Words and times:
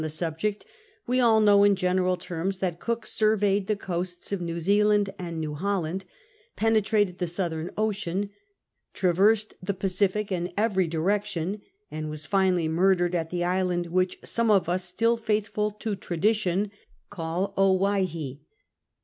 VI 0.01 0.05
THE 0.05 0.09
FIRST 0.09 0.19
VOYAGE 0.19 0.41
67 0.41 0.63
the 0.63 0.65
subject, 0.65 0.77
we 1.05 1.19
all 1.19 1.39
know 1.41 1.63
in 1.63 1.75
general 1.75 2.17
terms 2.17 2.57
that 2.57 2.79
Cook 2.79 3.05
surveyed 3.05 3.67
the 3.67 3.75
coasts 3.75 4.31
of 4.31 4.41
New 4.41 4.59
Zealand 4.59 5.11
and 5.19 5.39
New 5.39 5.53
Holland, 5.53 6.05
penetrated 6.55 7.19
the 7.19 7.27
southern 7.27 7.69
ocean, 7.77 8.31
traversed 8.95 9.53
the 9.61 9.75
Pacific 9.75 10.31
in 10.31 10.51
every 10.57 10.87
direction, 10.87 11.61
and 11.91 12.09
was 12.09 12.25
finally 12.25 12.67
murdered 12.67 13.13
at 13.13 13.29
the 13.29 13.43
island 13.43 13.85
which 13.91 14.17
some 14.23 14.49
of 14.49 14.67
us 14.67 14.85
still, 14.85 15.17
faithful 15.17 15.69
to 15.69 15.95
tradition, 15.95 16.71
call 17.11 17.53
Owhyhee. 17.55 18.41